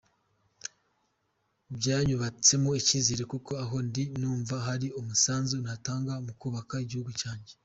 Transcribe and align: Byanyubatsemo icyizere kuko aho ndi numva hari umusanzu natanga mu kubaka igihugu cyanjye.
Byanyubatsemo 1.77 2.69
icyizere 2.81 3.23
kuko 3.31 3.51
aho 3.63 3.75
ndi 3.87 4.03
numva 4.19 4.55
hari 4.67 4.87
umusanzu 4.99 5.55
natanga 5.65 6.13
mu 6.25 6.33
kubaka 6.41 6.75
igihugu 6.85 7.11
cyanjye. 7.21 7.53